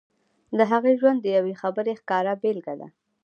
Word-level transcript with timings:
د 0.57 0.59
هغې 0.71 0.93
ژوند 0.99 1.19
د 1.21 1.27
يوې 1.37 1.53
خبرې 1.61 1.93
ښکاره 2.01 2.33
بېلګه 2.41 2.73
ده. 2.79 2.87